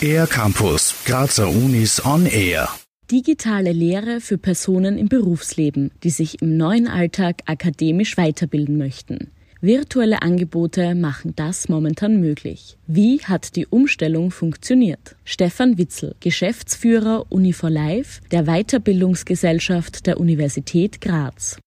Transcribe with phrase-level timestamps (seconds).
[0.00, 2.68] Air Campus, Grazer Unis on Air.
[3.10, 9.30] Digitale Lehre für Personen im Berufsleben, die sich im neuen Alltag akademisch weiterbilden möchten.
[9.60, 12.76] Virtuelle Angebote machen das momentan möglich.
[12.86, 15.16] Wie hat die Umstellung funktioniert?
[15.24, 21.58] Stefan Witzel, Geschäftsführer Uni4Life der Weiterbildungsgesellschaft der Universität Graz.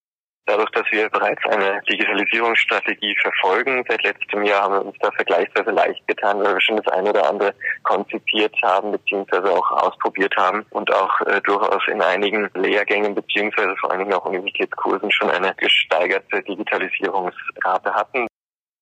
[0.49, 5.69] Dadurch, dass wir bereits eine Digitalisierungsstrategie verfolgen, seit letztem Jahr haben wir uns da vergleichsweise
[5.69, 10.65] leicht getan, weil wir schon das eine oder andere konzipiert haben beziehungsweise auch ausprobiert haben
[10.71, 15.53] und auch äh, durchaus in einigen Lehrgängen beziehungsweise vor allen Dingen auch Universitätskursen schon eine
[15.53, 18.25] gesteigerte Digitalisierungsrate hatten.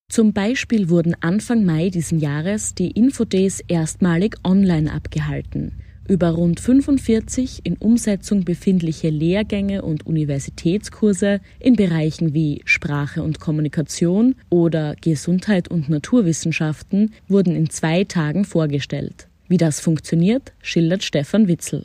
[0.10, 5.84] Zum Beispiel wurden Anfang Mai diesen Jahres die Infodays erstmalig online abgehalten.
[6.08, 14.36] Über rund 45 in Umsetzung befindliche Lehrgänge und Universitätskurse in Bereichen wie Sprache und Kommunikation
[14.50, 19.28] oder Gesundheit und Naturwissenschaften wurden in zwei Tagen vorgestellt.
[19.50, 21.84] Wie das funktioniert, schildert Stefan Witzel.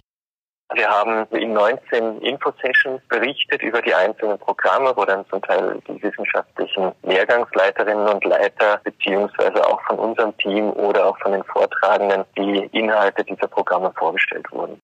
[0.74, 6.02] Wir haben in 19 Info-Sessions berichtet über die einzelnen Programme, wo dann zum Teil die
[6.02, 12.68] wissenschaftlichen Lehrgangsleiterinnen und Leiter beziehungsweise auch von unserem Team oder auch von den Vortragenden die
[12.72, 14.80] Inhalte dieser Programme vorgestellt wurden.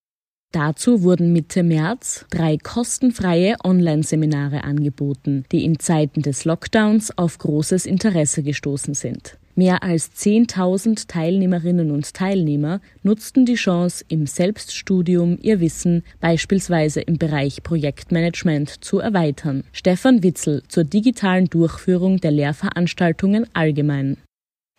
[0.52, 7.84] Dazu wurden Mitte März drei kostenfreie Online-Seminare angeboten, die in Zeiten des Lockdowns auf großes
[7.84, 9.38] Interesse gestoßen sind.
[9.58, 17.18] Mehr als 10.000 Teilnehmerinnen und Teilnehmer nutzten die Chance, im Selbststudium ihr Wissen beispielsweise im
[17.18, 19.64] Bereich Projektmanagement zu erweitern.
[19.72, 24.18] Stefan Witzel zur digitalen Durchführung der Lehrveranstaltungen allgemein.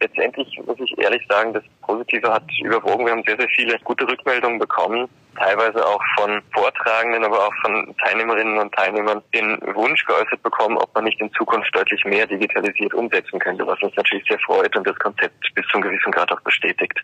[0.02, 3.06] Letztendlich muss ich ehrlich sagen, das Positive hat überwogen.
[3.06, 7.94] Wir haben sehr, sehr viele gute Rückmeldungen bekommen, teilweise auch von Vortragenden, aber auch von
[8.04, 12.94] Teilnehmerinnen und Teilnehmern den Wunsch geäußert bekommen, ob man nicht in Zukunft deutlich mehr digitalisiert
[12.94, 16.42] umsetzen könnte, was uns natürlich sehr freut und das Konzept bis zum gewissen Grad auch
[16.42, 16.98] bestätigt.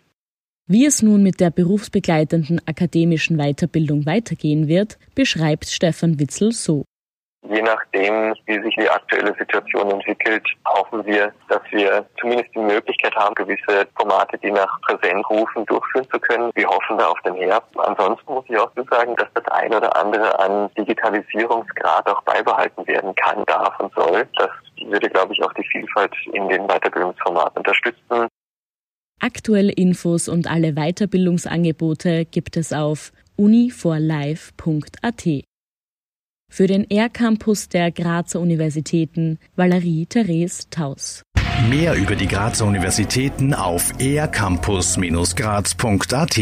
[0.66, 6.84] Wie es nun mit der berufsbegleitenden akademischen Weiterbildung weitergehen wird, beschreibt Stefan Witzel so.
[7.48, 13.14] Je nachdem, wie sich die aktuelle Situation entwickelt, hoffen wir, dass wir zumindest die Möglichkeit
[13.14, 16.50] haben, gewisse Formate, die nach Präsenz rufen, durchführen zu können.
[16.54, 17.78] Wir hoffen da auf den Herbst.
[17.78, 22.86] Ansonsten muss ich auch so sagen, dass das ein oder andere an Digitalisierungsgrad auch beibehalten
[22.86, 24.26] werden kann, darf und soll.
[24.36, 24.50] Das
[24.84, 28.28] würde, glaube ich, auch die Vielfalt in den Weiterbildungsformaten unterstützen.
[29.20, 35.26] Aktuelle Infos und alle Weiterbildungsangebote gibt es auf uniforlife.at.
[36.48, 41.22] Für den R-Campus der Grazer Universitäten Valerie Therese Taus.
[41.68, 46.38] Mehr über die Grazer Universitäten auf ercampus-graz.at